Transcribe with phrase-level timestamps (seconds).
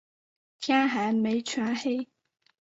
[0.59, 2.09] 天还没全黑